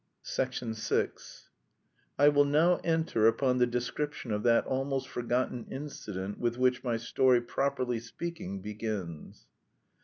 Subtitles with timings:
[0.25, 1.09] VI
[2.17, 6.97] I will now enter upon the description of that almost forgotten incident with which my
[6.97, 9.45] story properly speaking begins.